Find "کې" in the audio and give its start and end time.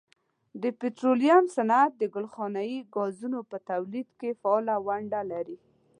4.19-4.37